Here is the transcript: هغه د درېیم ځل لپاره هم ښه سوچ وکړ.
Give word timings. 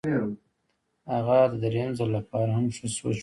هغه 1.13 1.39
د 1.51 1.53
درېیم 1.63 1.91
ځل 1.97 2.09
لپاره 2.17 2.49
هم 2.57 2.65
ښه 2.75 2.87
سوچ 2.97 2.97
وکړ. 3.03 3.19